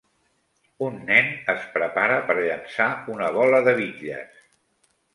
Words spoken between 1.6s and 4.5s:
prepara per llançar una bola de bitlles